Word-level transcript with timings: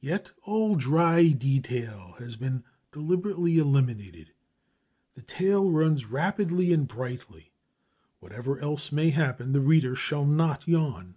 Yet 0.00 0.32
all 0.42 0.74
dry 0.74 1.28
detail 1.28 2.16
has 2.18 2.34
been 2.34 2.64
deliberately 2.90 3.58
eliminated; 3.58 4.32
the 5.14 5.22
tale 5.22 5.70
runs 5.70 6.06
rapidly 6.06 6.72
and 6.72 6.88
brightly. 6.88 7.52
Whatever 8.18 8.58
else 8.58 8.90
may 8.90 9.10
happen, 9.10 9.52
the 9.52 9.60
reader 9.60 9.94
shall 9.94 10.24
not 10.26 10.66
yawn. 10.66 11.14